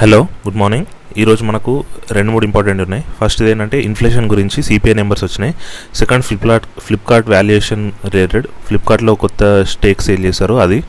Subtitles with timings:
[0.00, 0.86] Hello good morning.
[1.18, 3.04] ఈరోజు మనకు రెండు మూడు ఇంపార్టెంట్ ఉన్నాయి.
[3.20, 5.54] ఫస్ట్ ఏంటంటే ఇన్ఫ్లేషన్ గురించి సిపిఐ నెంబర్స్ వచ్చినాయి.
[5.94, 10.84] Second Flipkart Flipkart valuation related ఫ్లిప్కార్ట్లో కొత్త స్టేక్ సేల్ చేశారు అది.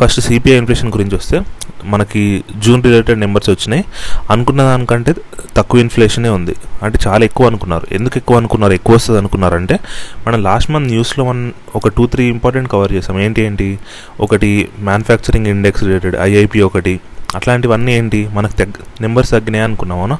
[0.00, 1.40] ఫస్ట్ సిపిఐ ఇన్ఫ్లేషన్ గురించి వస్తే
[1.84, 3.84] మనకి జూన్ రిలేటెడ్ నెంబర్స్ వచ్చినాయి.
[4.30, 5.14] అనుకున్న దానికంటే
[5.56, 6.54] తక్కువ ఇన్ఫ్లేషనే ఉంది.
[6.82, 7.86] అంటే చాలా ఎక్కువ అనుకున్నారు.
[7.92, 8.72] ఎందుకు ఎక్కువ అనుకున్నారు?
[8.72, 9.78] ఎక్కువ వస్తుంది అనుకున్నారంటే
[10.26, 13.78] మనం లాస్ట్ మంత్ న్యూస్లో వన్ ఒక టూ త్రీ ఇంపార్టెంట్ కవర్ చేసాం ఏంటి ఏంటి?
[14.20, 17.00] ఒకటి మ్యానుఫ్యాక్చరింగ్ ఇండెక్స్ రిలేటెడ్ ఐఐపి ఒకటి
[17.34, 18.28] అట్లాంటివన్నీ ఏంటి?
[18.32, 20.18] మనకు తగ్గ నెంబర్స్ తగ్గినాయి అనుకున్నాం అవునా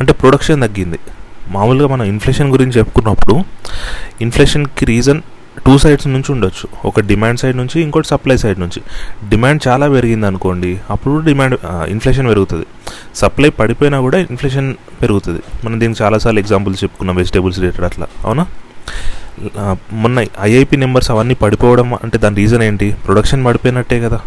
[0.00, 0.98] అంటే ప్రొడక్షన్ తగ్గింది.
[1.50, 3.44] మామూలుగా మనం ఇన్ఫ్లేషన్ గురించి చెప్పుకున్నప్పుడు
[4.20, 5.20] ఇన్ఫ్లేషన్కి రీజన్
[5.66, 6.66] టూ సైడ్స్ నుంచి ఉండొచ్చు.
[6.84, 8.80] ఒక డిమాండ్ సైడ్ నుంచి ఇంకోటి సప్లై సైడ్ నుంచి.
[9.28, 12.66] డిమాండ్ చాలా పెరిగింది అనుకోండి అప్పుడు డిమాండ్ ఇన్ఫ్లేషన్ పెరుగుతుంది.
[13.14, 15.42] సప్లై పడిపోయినా కూడా ఇన్ఫ్లేషన్ పెరుగుతుంది.
[15.64, 18.06] మనం దీనికి చాలాసార్లు ఎగ్జాంపుల్స్ చెప్పుకున్నాం వెజిటేబుల్స్ రిలేటెడ్ అట్లా.
[18.24, 18.46] అవునా?
[19.92, 22.96] మొన్న ఐఐపి నెంబర్స్ అవన్నీ పడిపోవడం అంటే దాని రీజన్ ఏంటి?
[23.06, 24.20] ప్రొడక్షన్ పడిపోయినట్టే కదా.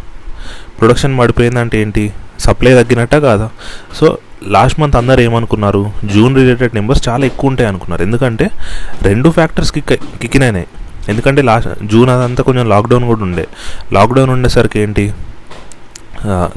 [0.79, 2.13] ప్రొడక్షన్ పడిపోయిందంటే ఏంటి?
[2.39, 3.49] సప్లై తగ్గినట్ట కాదా?
[3.95, 5.91] సో లాస్ట్ మంత్ అందరు ఏమనుకున్నారు?
[6.05, 8.01] జూన్ రిలేటెడ్ నెంబర్స్ చాలా ఎక్కువ ఉంటాయి అనుకున్నారు.
[8.01, 8.51] ఎందుకంటే
[9.01, 10.65] రెండు ఫ్యాక్టర్స్ కిక్ కిక్కినాయి
[11.09, 13.47] ఎందుకంటే లాస్ట్ జూన్ అదంతా కొంచెం లాక్డౌన్ కూడా ఉండే.
[13.93, 15.13] లాక్డౌన్ ఉండేసరికి ఏంటి?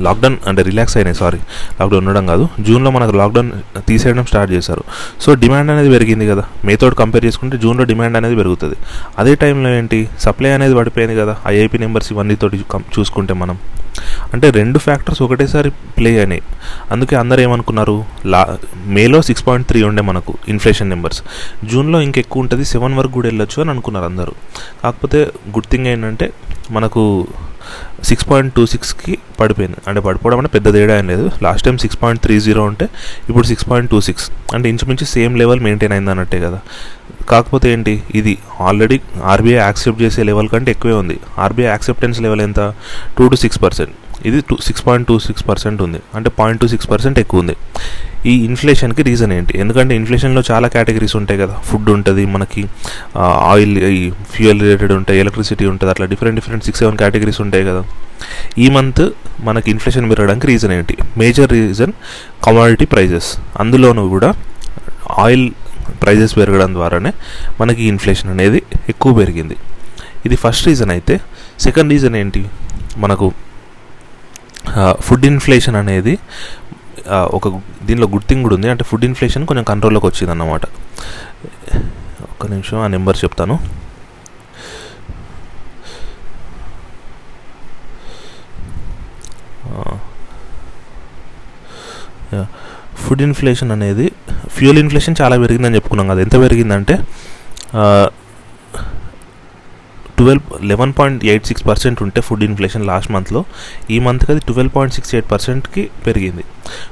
[0.00, 1.38] లాక్డౌన్ అంటే రిలాక్స్ అయినాయి సారీ
[1.80, 2.48] లాక్డౌన్ ఉండడం కాదు.
[2.60, 3.50] జూన్లో మనకు లాక్డౌన్
[3.88, 4.84] తీసేయడం స్టార్ట్ చేశారు.
[5.20, 6.44] సో డిమాండ్ అనేది పెరిగింది కదా.
[6.64, 8.74] మేతో కంపేర్ చేసుకుంటే జూన్లో డిమాండ్ అనేది పెరుగుతుంది.
[9.18, 10.08] అదే టైంలో ఏంటి?
[10.20, 11.36] సప్లై అనేది పడిపోయింది కదా.
[11.46, 12.64] ఐఐపీ నెంబర్స్ ఇవన్నీ తోటి
[12.98, 13.58] చూసుకుంటే మనం.
[14.32, 16.42] అంటే రెండు ఫ్యాక్టర్స్ ఒకటేసారి ప్లే అయినాయి.
[16.90, 18.04] అందుకే అందరు ఏమనుకున్నారు?
[18.26, 21.22] లా మేలో సిక్స్ పాయింట్ త్రీ ఉండే మనకు ఇన్ఫ్లేషన్ నెంబర్స్
[21.64, 22.64] జూన్లో ఇంకెక్కువ ఉంటుంది.
[22.64, 24.32] సెవెన్ వరకు కూడా వెళ్ళొచ్చు అని అనుకున్నారు అందరూ.
[24.84, 26.32] కాకపోతే గుడ్ థింగ్ ఏంటంటే
[26.70, 27.26] మనకు
[28.04, 29.76] సిక్స్ పాయింట్ టూ సిక్స్కి పడిపోయింది.
[29.88, 31.30] అంటే పడిపోవడం అంటే పెద్ద తేడా ఏం లేదు.
[31.42, 32.88] Last time six point three zero ఉంటే
[33.28, 36.60] ఇప్పుడు సిక్స్ పాయింట్ టూ సిక్స్ అంటే ఇంచుమించు సేమ్ లెవెల్ మెయింటైన్ అయింది అన్నట్టే కదా.
[37.28, 38.02] కాకపోతే ఏంటి?
[38.14, 41.20] ఇది ఆల్రెడీ ఆర్బీఐ యాక్సెప్ట్ చేసే లెవెల్ కంటే ఎక్కువే ఉంది.
[41.38, 42.60] ఆర్బీఐ యాక్సెప్టెన్స్ లెవెల్ ఎంత?
[43.18, 43.94] టూ టు సిక్స్ పర్సెంట్
[44.26, 45.98] ఇది two six point two six percent ఉంది.
[46.14, 47.56] అంటే పాయింట్ టూ సిక్స్ పర్సెంట్ ఎక్కువ ఉంది.
[48.30, 49.54] ఈ ఇన్ఫ్లేషన్కి రీజన్ ఏంటి?
[49.62, 51.54] ఎందుకంటే ఇన్ఫ్లేషన్లో చాలా కేటగిరీస్ ఉంటాయి కదా.
[51.68, 52.62] ఫుడ్ ఉంటుంది మనకి
[53.52, 54.02] ఆయిల్ ఈ
[54.34, 57.82] ఫ్యూయల్ రిలేటెడ్ ఉంటాయి ఎలక్ట్రిసిటీ ఉంటుంది అట్లా different different six seven categories ఉంటాయి కదా.
[58.64, 59.02] ఈ మంత్
[59.48, 60.96] మనకి ఇన్ఫ్లేషన్ పెరగడానికి రీజన్ ఏంటి?
[61.22, 61.92] Major reason
[62.46, 63.28] commodity prices.
[63.64, 64.30] అందులోనూ కూడా
[65.24, 65.46] ఆయిల్
[66.02, 67.12] ప్రైజెస్ పెరగడం ద్వారానే
[67.60, 68.62] మనకి ఇన్ఫ్లేషన్ అనేది
[68.92, 69.56] ఎక్కువ పెరిగింది.
[70.26, 71.14] ఇది ఫస్ట్ రీజన్ అయితే.
[71.66, 72.42] సెకండ్ రీజన్ ఏంటి?
[73.04, 73.26] మనకు
[75.06, 76.14] ఫుడ్ ఇన్ఫ్లేషన్ అనేది
[77.10, 77.48] ఒక
[77.84, 78.70] దీనిలో గుడ్ థింగ్ కూడా ఉంది.
[78.70, 80.64] అంటే ఫుడ్ ఇన్ఫ్లేషన్ కొంచెం కంట్రోల్లోకి వచ్చింది అన్నమాట
[82.22, 83.58] ఒక్క నిమిషం ఆ నెంబర్ చెప్తాను.
[92.96, 94.12] ఫుడ్ ఇన్ఫ్లేషన్ అనేది
[94.48, 96.20] ఫ్యూయల్ ఇన్ఫ్లేషన్ చాలా పెరిగిందని చెప్పుకున్నాం కదా.
[96.20, 96.98] ఎంత పెరిగిందంటే
[100.18, 103.44] twelve eleven point eight six percent ఉంటే ఫుడ్ ఇన్ఫ్లేషన్ లాస్ట్ మంత్లో.
[103.90, 106.44] ఈ మంత్కి అది ట్వెల్వ్ పాయింట్ సిక్స్ ఎయిట్ పర్సెంట్కి పెరిగింది.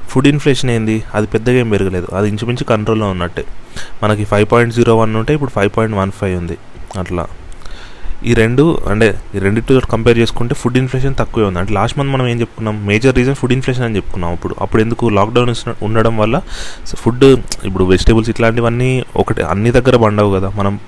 [0.09, 1.03] ఫుడ్ ఇన్ఫ్లేషన్ ఏంది?
[1.13, 2.07] అది పెద్దగా ఏం పెరగలేదు.
[2.15, 3.45] అది ఇంచుమించు కంట్రోల్లో ఉన్నట్టే.
[4.03, 6.57] మనకి ఫైవ్ పాయింట్ జీరో వన్ ఉంటే ఇప్పుడు ఫైవ్ పాయింట్ వన్ ఫైవ్ ఉంది.
[6.99, 7.27] అట్లా.
[8.25, 11.59] ఈ రెండు అంటే ఈ రెండింటితో కంపేర్ చేసుకుంటే ఫుడ్ ఇన్ఫ్లేషన్ తక్కువే ఉంది.
[11.59, 12.87] అంటే లాస్ట్ మంత్ మనం ఏం చెప్పుకున్నాం?
[12.87, 14.55] మేజర్ రీజన్ ఫుడ్ ఇన్ఫ్లేషన్ అని చెప్పుకున్నాం అప్పుడు.
[14.61, 16.41] అప్పుడు ఎందుకు లాక్డౌన్ ఉండడం వల్ల
[16.85, 17.25] ఫుడ్
[17.63, 20.51] ఇప్పుడు వెజిటేబుల్స్ ఇట్లాంటివన్నీ ఒకటి అన్ని దగ్గర పండవు కదా.
[20.55, 20.79] మనం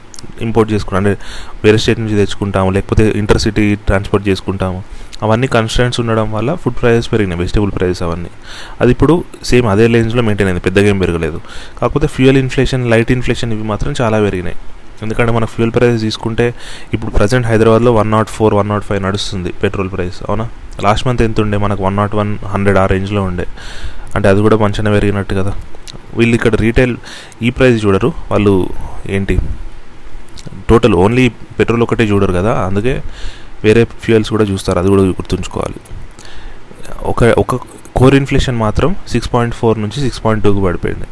[0.42, 1.22] ఇంపోర్ట్ చేసుకుంటాం అంటే
[1.64, 4.84] వేరే స్టేట్ నుంచి తెచ్చుకుంటాము లేకపోతే ఇంటర్ సిటీ ట్రాన్స్పోర్ట్ చేసుకుంటాము.
[5.24, 8.30] అవన్నీ కన్స్టెంట్స్ ఉండడం వల్ల ఫుడ్ ప్రైజెస్ పెరిగినాయి వెజిటేబుల్ ప్రైజెస్ అవన్నీ.
[8.82, 11.42] అది ఇప్పుడు సేమ్ అదే రేంజ్లో మెయింటైన్ అయింది పెద్దగా ఏం పెరగలేదు.
[11.82, 14.56] కాకపోతే ఫ్యూయల్ ఇన్ఫ్లేషన్ లైట్ ఇన్ఫ్లేషన్ ఇవి మాత్రం చాలా పెరిగినాయి.
[15.04, 16.54] ఎందుకంటే మన ఫ్యూయల్ ప్రైస్ తీసుకుంటే
[16.94, 20.50] ఇప్పుడు ప్రజెంట్ హైదరాబాద్లో one nought four one nought five నడుస్తుంది పెట్రోల్ ప్రైస్ అవునా?
[20.84, 21.58] లాస్ట్ మంత్ ఎంత ఉండే?
[21.58, 23.46] మనకు వన్ నాట్ వన్ హండ్రెడ్ ఆ రేంజ్లో ఉండే.
[24.16, 25.54] అంటే అది కూడా మంచిగా పెరిగినట్టు కదా.
[26.18, 26.98] వీళ్ళు ఇక్కడ రీటైల్
[27.42, 28.70] ఈ ప్రైస్ చూడరు వాళ్ళు
[29.06, 29.40] ఏంటి?
[30.70, 31.26] టోటల్ ఓన్లీ
[31.60, 32.96] పెట్రోల్ ఒకటే చూడరు కదా అందుకే
[33.66, 35.80] వేరే ఫ్యూయల్స్ కూడా చూస్తారు అది కూడా గుర్తుంచుకోవాలి.
[37.12, 37.56] ఒక ఒక
[38.00, 41.08] కోర్ ఇన్ఫ్లేషన్ మాత్రం సిక్స్ పాయింట్ ఫోర్ నుంచి సిక్స్ పాయింట్ టూకి పడిపోయింది.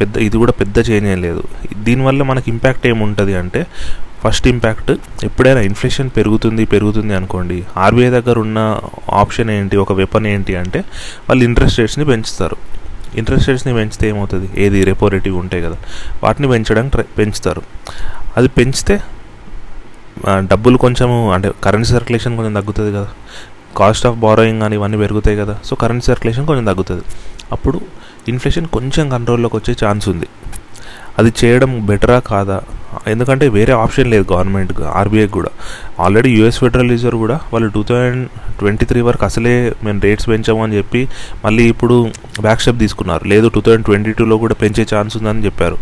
[0.00, 1.42] పెద్ద ఇది కూడా పెద్ద చేంజ్ ఏం లేదు.
[1.86, 3.60] దీనివల్ల మనకి ఇంపాక్ట్ ఏముంటుంది అంటే
[4.22, 4.90] ఫస్ట్ ఇంపాక్ట్
[5.28, 8.58] ఎప్పుడైనా ఇన్ఫ్లేషన్ పెరుగుతుంది పెరుగుతుంది అనుకోండి ఆర్బీఐ దగ్గర ఉన్న
[9.22, 10.80] ఆప్షన్ ఏంటి ఒక వెపన్ ఏంటి అంటే
[11.28, 12.56] వాళ్ళు ఇంట్రెస్ట్ రేట్స్ని పెంచుతారు.
[13.20, 14.48] ఇంట్రెస్ట్ రేట్స్ని పెంచితే ఏమవుతుంది?
[14.64, 15.76] ఏది రెపో రేటివ్ ఉంటాయి కదా
[16.24, 17.62] వాటిని పెంచడానికి ట్రై పెంచుతారు.
[18.36, 19.02] అది పెంచితే
[20.28, 23.08] డబ్బులు కొంచెము అంటే కరెన్సీ సర్క్యులేషన్ కొంచెం తగ్గుతుంది కదా.
[23.76, 25.58] కాస్ట్ ఆఫ్ బారోయింగ్ కానీ ఇవన్నీ పెరుగుతాయి కదా.
[25.64, 27.02] సో కరెన్సీ సర్క్యులేషన్ కొంచెం తగ్గుతుంది.
[27.52, 27.80] అప్పుడు
[28.28, 30.28] ఇన్ఫ్లేషన్ కొంచెం కంట్రోల్లోకి వచ్చే ఛాన్స్ ఉంది.
[31.18, 32.58] అది చేయడం బెటరా కాదా?
[33.12, 34.70] ఎందుకంటే వేరే ఆప్షన్ లేదు గవర్నమెంట్
[35.00, 35.50] ఆర్బీఐ కూడా.
[36.04, 38.22] ఆల్రెడీ యూఎస్ ఫెడరల్ రిజర్వ్ కూడా వాళ్ళు టూ థౌజండ్
[38.60, 39.52] ట్వంటీ త్రీ వరకు అసలే
[39.84, 41.02] మేము రేట్స్ పెంచాము అని చెప్పి
[41.44, 41.96] మళ్ళీ ఇప్పుడు
[42.46, 43.24] బ్యాక్ స్టెప్ తీసుకున్నారు.
[43.32, 45.76] లేదు టూ థౌజండ్ ట్వంటీ టూలో కూడా పెంచే ఛాన్స్ ఉందని చెప్పారు.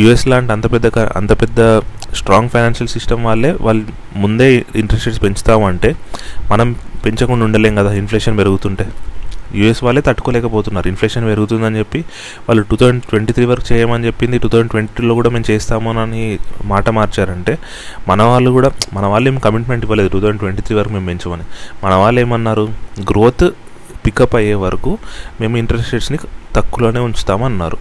[0.00, 1.60] యూఎస్ లాంటి అంత పెద్ద అంత పెద్ద
[2.20, 3.84] స్ట్రాంగ్ ఫైనాన్షియల్ సిస్టమ్ వాళ్ళే వాళ్ళు
[4.24, 4.48] ముందే
[4.82, 5.90] ఇంట్రెస్ట్ రేట్స్ పెంచుతామంటే
[6.52, 6.70] మనం
[7.06, 8.86] పెంచకుండా ఉండలేం కదా ఇన్ఫ్లేషన్ పెరుగుతుంటే.
[9.60, 10.88] యూఎస్ వాళ్ళే తట్టుకోలేకపోతున్నారు.
[10.88, 12.00] ఇన్ఫ్లేషన్ పెరుగుతుందని చెప్పి
[12.48, 16.88] వాళ్ళు టూ థౌజండ్ ట్వంటీ త్రీ వరకు చేయమని చెప్పింది టూ థౌజండ్ ట్వంటీలో కూడా మేము చేస్తామని మాట
[16.90, 17.58] మార్చారంటే
[18.08, 21.44] మన వాళ్ళు కూడా మన వాళ్ళు ఏం కమిట్మెంట్ ఇవ్వలేదు టూ థౌజండ్ ట్వంటీ త్రీ వరకు మేము పెంచమని.
[21.84, 22.66] మన వాళ్ళు ఏమన్నారు
[23.10, 23.46] గ్రోత్
[24.06, 24.98] పికప్ అయ్యే వరకు
[25.40, 26.18] మేము ఇంట్రెస్ట్ రేట్స్ని
[26.56, 27.78] తక్కువలోనే ఉంచుతామన్నారు.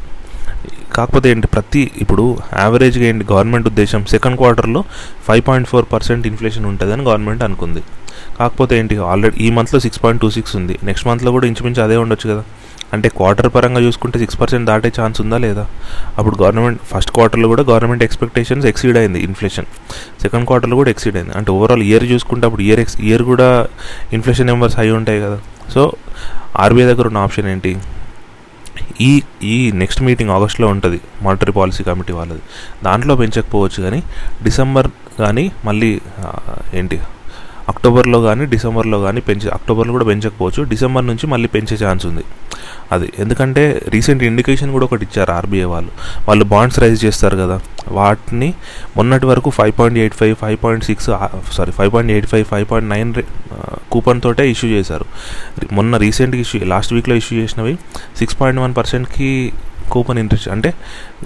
[0.96, 4.84] కాకపోతే ఏంటి ప్రతి ఇప్పుడు యావరేజ్గా ఏంటి గవర్నమెంట్ ఉద్దేశం సెకండ్ క్వార్టర్లో
[5.28, 7.82] five point four percent inflation ఉంటుందని గవర్నమెంట్ అనుకుంది.
[8.40, 10.76] కాకపోతే ఏంటి ఆల్రెడీ ఈ మంత్లో సిక్స్ పాయింట్ టూ సిక్స్ ఉంది.
[10.84, 12.44] నెక్స్ట్ మంత్లో కూడా ఇంచుమించు అదే ఉండొచ్చు కదా.
[12.94, 15.64] అంటే క్వార్టర్ పరంగా చూసుకుంటే సిక్స్ పర్సెంట్ దాటే ఛాన్స్ ఉందా లేదా?
[16.18, 19.66] అప్పుడు గవర్నమెంట్ ఫస్ట్ క్వార్టర్లో కూడా గవర్నమెంట్ ఎక్స్పెక్టేషన్స్ ఎక్సీడ్ అయింది ఇన్ఫ్లేషన్
[20.22, 21.34] సెకండ్ క్వార్టర్లో కూడా ఎక్సీడ్ అయింది.
[21.38, 23.68] అంటే ఓవరాల్ ఇయర్ చూసుకుంటే అప్పుడు ఇయర్ ఎక్స్ ఇయర్ కూడా
[24.14, 25.40] ఇన్ఫ్లేషన్ నెంబర్స్ హై ఉంటాయి కదా.
[25.74, 25.92] సో
[26.56, 27.78] ఆర్బీఐ దగ్గర ఉన్న ఆప్షన్ ఏంటి?
[29.02, 32.42] ఈ ఈ నెక్స్ట్ మీటింగ్ ఆగస్ట్లో ఉంటుంది మానిటరీ పాలసీ కమిటీ వాళ్ళది.
[32.84, 34.04] దాంట్లో పెంచకపోవచ్చు కానీ
[34.44, 34.88] డిసెంబర్
[35.20, 36.02] కానీ మళ్ళీ
[36.74, 37.00] ఏంటి?
[37.72, 42.24] అక్టోబర్లో కానీ డిసెంబర్లో కానీ పెంచే అక్టోబర్లో కూడా పెంచకపోవచ్చు డిసెంబర్ నుంచి మళ్ళీ పెంచే ఛాన్స్ ఉంది.
[42.92, 43.64] అది ఎందుకంటే
[43.94, 45.92] రీసెంట్ ఇండికేషన్ కూడా ఒకటి ఇచ్చారు ఆర్బీఐ వాళ్ళు.
[46.28, 47.58] వాళ్ళు బాండ్స్ రైజ్ చేస్తారు కదా
[47.98, 48.50] వాటిని
[48.98, 51.10] మొన్నటి వరకు five point eight five five point six
[51.58, 53.12] sorry five point eight five five point nine
[53.94, 55.06] coupon తోటే ఇష్యూ చేశారు.
[55.78, 57.76] మొన్న రీసెంట్గా ఇష్యూ లాస్ట్ వీక్లో ఇష్యూ చేసినవి
[58.22, 59.32] సిక్స్ పాయింట్ వన్ పర్సెంట్కి
[59.96, 60.74] కూపన్ ఇంట్రెస్ట్ అంటే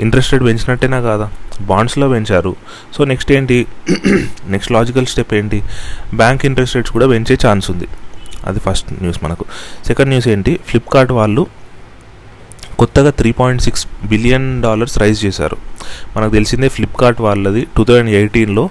[0.05, 1.27] ఇంట్రెస్ట్ రేట్ పెంచినట్టేనా కాదా?
[1.71, 2.55] బాండ్స్లో పెంచారు.
[2.95, 3.59] సో నెక్స్ట్ ఏంటి?
[4.53, 5.59] నెక్స్ట్ లాజికల్ స్టెప్ ఏంటి?
[6.21, 7.87] బ్యాంక్ ఇంట్రెస్ట్ రేట్స్ కూడా పెంచే ఛాన్స్ ఉంది.
[8.47, 9.45] అది ఫస్ట్ న్యూస్ మనకు.
[9.87, 10.53] సెకండ్ న్యూస్ ఏంటి?
[10.67, 11.45] ఫ్లిప్కార్ట్ వాళ్ళు
[12.79, 15.57] కొత్తగా three point six billion dollars raise చేశారు.
[16.17, 18.65] మనకు తెలిసిందే ఫ్లిప్కార్ట్ వాళ్ళది టూ థౌజండ్ ఎయిటీన్లో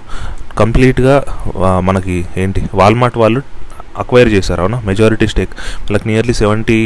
[0.57, 1.15] కంప్లీట్గా
[1.87, 2.61] మనకి ఏంటి?
[2.81, 3.41] వాల్మార్ట్ వాళ్ళు
[4.03, 4.61] అక్వైర్ చేశారు.
[4.61, 4.77] అవునా?
[4.85, 5.53] మెజారిటీ స్టేక్
[5.83, 6.79] వాళ్ళకి nearly seventy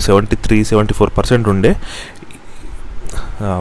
[0.00, 1.72] seventy three seventy four percent ఉండే.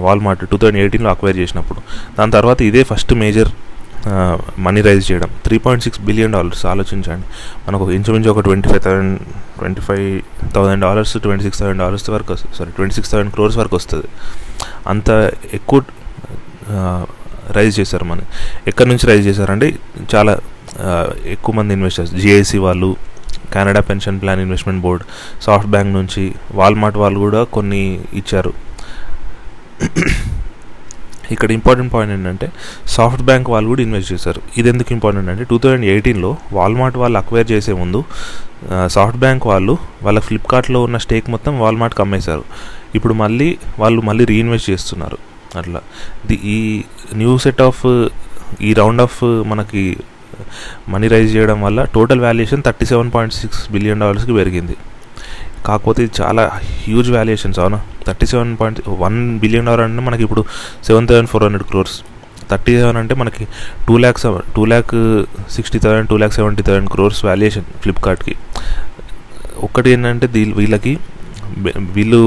[0.05, 1.79] వాల్మార్ట్ టూ థౌజండ్ ఎయిటీన్లో అక్వైర్ చేసినప్పుడు.
[2.17, 3.51] దాని తర్వాత ఇదే ఫస్ట్ మేజర్
[4.65, 5.29] మనీ రైజ్ చేయడం.
[5.45, 7.25] Three point six billion dollars ఆలోచించండి.
[7.65, 9.19] మనకు ఇంచుమించు ఒక twenty five thousand
[9.59, 10.05] twenty five
[10.55, 12.55] thousand dollars twenty six thousand dollars వరకు వస్తుంది.
[12.59, 14.07] Sorry twenty six thousand crores వరకు వస్తుంది.
[14.93, 15.09] అంత
[15.59, 15.81] ఎక్కువ
[17.57, 18.25] రైజ్ చేశారు మనీ
[18.69, 19.67] ఎక్కడి నుంచి రైజ్ చేశారంటే
[20.13, 20.33] చాలా
[21.35, 22.89] ఎక్కువ మంది ఇన్వెస్టర్స్ జిఐసి వాళ్ళు
[23.53, 25.03] Canada pension plan investment board
[25.73, 26.23] SoftBank నుంచి
[26.59, 27.83] వాల్మార్ట్ వాళ్ళు కూడా కొన్ని
[28.19, 28.51] ఇచ్చారు.
[31.33, 32.47] ఇక్కడ ఇంపార్టెంట్ పాయింట్ ఏంటంటే
[32.95, 34.41] సాఫ్ట్ బ్యాంక్ వాళ్ళు కూడా ఇన్వెస్ట్ చేశారు.
[34.59, 37.99] ఇది ఎందుకు ఇంపార్టెంట్ అంటే టూ థౌజండ్ ఎయిటీన్లో వాల్మార్ట్ వాళ్ళు అక్వైర్ చేసే ముందు
[38.95, 39.73] సాఫ్ట్ బ్యాంక్ వాళ్ళు
[40.05, 42.43] వాళ్ళ ఫ్లిప్కార్ట్లో ఉన్న స్టేక్ మొత్తం వాల్మార్ట్కి అమ్మేశారు.
[42.97, 43.49] ఇప్పుడు మళ్ళీ
[43.81, 45.19] వాళ్ళు మళ్ళీ రీఇన్వెస్ట్ చేస్తున్నారు.
[45.61, 45.81] అట్లా.
[46.27, 46.59] ది ఈ
[47.21, 47.81] న్యూ సెట్ ఆఫ్
[48.67, 49.19] ఈ రౌండ్ ఆఫ్
[49.51, 49.83] మనకి
[50.93, 54.75] మనీ రైజ్ చేయడం వల్ల total valuation thirty seven point six billion డాలర్స్కి పెరిగింది.
[55.67, 56.43] కాకపోతే ఇది చాలా
[56.85, 57.79] హ్యూజ్ వాల్యుయేషన్స్ అవునా?
[58.07, 60.43] Thirty seven point one billion dollar అంటే మనకి ఇప్పుడు
[60.87, 61.95] seven thousand four hundred crores
[62.51, 63.43] thirty seven అంటే మనకి
[63.87, 64.25] two lakhs
[64.55, 64.93] two lakh
[65.55, 68.35] sixty thousand two lakh seventy thousand crores valuation ఫ్లిప్కార్ట్కి
[69.67, 70.93] ఒక్కటి ఏంటంటే దీ వీళ్ళకి
[71.97, 72.21] వీళ్ళు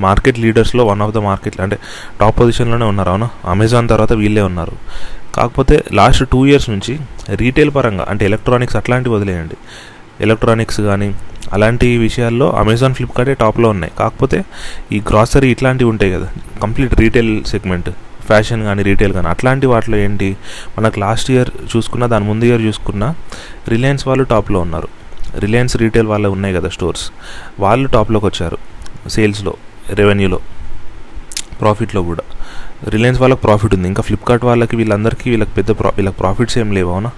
[0.00, 1.76] మార్కెట్ లీడర్స్లో వన్ ఆఫ్ ద మార్కెట్ అంటే
[2.20, 3.28] టాప్ పొజిషన్లోనే ఉన్నారు అవునా?
[3.44, 4.74] అమెజాన్ తర్వాత వీళ్ళే ఉన్నారు.
[5.34, 6.92] కాకపోతే లాస్ట్ టూ ఇయర్స్ నుంచి
[7.42, 9.56] రీటైల్ పరంగా అంటే ఎలక్ట్రానిక్స్ అట్లాంటివి వదిలేయండి.
[10.20, 11.08] ఎలక్ట్రానిక్స్ కానీ
[11.52, 13.92] అలాంటి విషయాల్లో అమెజాన్ ఫ్లిప్కార్టే టాప్లో ఉన్నాయి.
[13.98, 14.44] కాకపోతే
[14.92, 16.28] ఈ గ్రాసరీ ఇట్లాంటివి ఉంటాయి కదా.
[16.62, 17.90] కంప్లీట్ రీటైల్ సెగ్మెంట్
[18.26, 20.36] ఫ్యాషన్ కానీ రీటైల్ కానీ అట్లాంటి వాటిలో ఏంటి?
[20.78, 23.14] మనకు లాస్ట్ ఇయర్ చూసుకున్న దాని ముందు ఇయర్ చూసుకున్న
[23.68, 24.88] రిలయన్స్ వాళ్ళు టాప్లో ఉన్నారు.
[25.38, 27.10] రిలయన్స్ రీటైల్ వాళ్ళు ఉన్నాయి కదా స్టోర్స్
[27.60, 28.58] వాళ్ళు టాప్లోకి వచ్చారు.
[29.08, 29.54] సేల్స్లో
[29.90, 30.40] రెవెన్యూలో
[31.60, 32.22] ప్రాఫిట్లో కూడా.
[32.88, 33.88] రిలయన్స్ వాళ్ళకి ప్రాఫిట్ ఉంది.
[33.88, 37.10] ఇంకా ఫ్లిప్కార్ట్ వాళ్ళకి వీళ్ళందరికీ వీళ్ళకి పెద్ద ప్రా వీళ్ళకి ప్రాఫిట్స్ ఏం లేవు అవునా?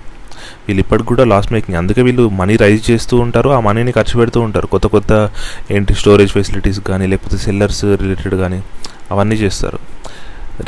[0.69, 1.79] వీళ్ళు ఇప్పటికి కూడా లాస్ మేకింగ్.
[1.79, 4.67] అందుకే వీళ్ళు మనీ రైజ్ చేస్తూ ఉంటారు ఆ మనీని ఖర్చు పెడుతూ ఉంటారు.
[4.67, 5.31] కొత్త కొత్త
[5.71, 8.63] ఏంటి స్టోరేజ్ ఫెసిలిటీస్ కానీ లేకపోతే సెల్లర్స్ రిలేటెడ్ కానీ
[9.11, 9.79] అవన్నీ చేస్తారు.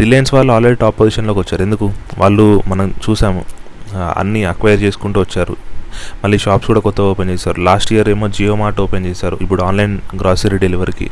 [0.01, 1.63] రిలయన్స్ వాళ్ళు ఆల్రెడీ టాప్ పొజిషన్లోకి వచ్చారు.
[1.63, 1.93] ఎందుకు?
[2.19, 3.45] వాళ్ళు మనం చూసాము
[4.17, 5.57] అన్నీ అక్వైర్ చేసుకుంటూ వచ్చారు.
[6.25, 7.61] మళ్ళీ షాప్స్ కూడా కొత్త ఓపెన్ చేశారు.
[7.61, 9.39] లాస్ట్ ఇయర్ ఏమో జియో మార్ట్ ఓపెన్ చేశారు.
[9.41, 11.11] ఇప్పుడు ఆన్లైన్ గ్రాసరీ డెలివరీకి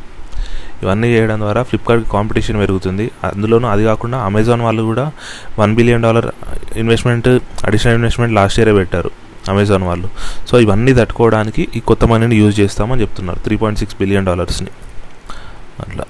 [0.83, 3.07] ఇవన్నీ చేయడం ద్వారా ఫ్లిప్కార్ట్కి కాంపిటీషన్ పెరుగుతుంది.
[3.31, 5.07] అందులోనూ అది కాకుండా అమెజాన్ వాళ్ళు కూడా
[5.59, 6.29] one billion dollar
[6.83, 7.29] investment
[7.69, 9.11] additional investment last ఇయరే పెట్టారు
[9.55, 10.09] అమెజాన్ వాళ్ళు.
[10.49, 13.41] సో ఇవన్నీ తట్టుకోవడానికి ఈ కొత్త మనీని యూజ్ చేస్తామని చెప్తున్నారు.
[13.47, 14.73] త్రీ పాయింట్ సిక్స్ బిలియన్ డాలర్స్ని
[15.85, 16.07] అట్లా.